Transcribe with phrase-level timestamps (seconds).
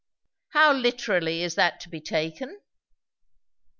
[0.53, 2.59] "How literally is that to be taken?"